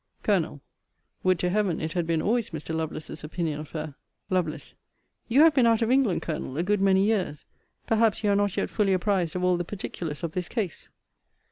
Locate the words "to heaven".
1.37-1.79